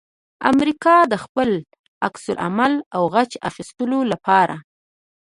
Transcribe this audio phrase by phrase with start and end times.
[0.51, 1.49] امریکا د خپل
[2.07, 4.55] عکس العمل او غچ اخستلو لپاره